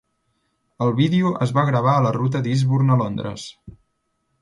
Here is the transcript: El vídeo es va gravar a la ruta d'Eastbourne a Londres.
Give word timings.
El 0.85 0.93
vídeo 0.99 1.35
es 1.47 1.53
va 1.59 1.67
gravar 1.69 1.93
a 1.99 2.05
la 2.09 2.17
ruta 2.17 2.43
d'Eastbourne 2.49 2.97
a 2.97 3.01
Londres. 3.07 3.49